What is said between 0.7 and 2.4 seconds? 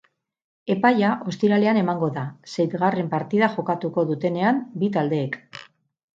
Epaia ostiralean emango da,